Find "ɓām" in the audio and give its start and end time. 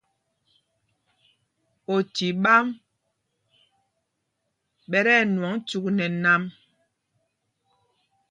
2.43-2.65